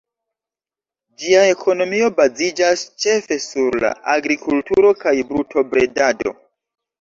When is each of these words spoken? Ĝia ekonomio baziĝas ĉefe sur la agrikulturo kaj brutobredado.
Ĝia 1.23 1.41
ekonomio 1.49 2.07
baziĝas 2.19 2.85
ĉefe 3.05 3.37
sur 3.45 3.77
la 3.85 3.93
agrikulturo 4.15 4.95
kaj 5.05 5.15
brutobredado. 5.33 6.35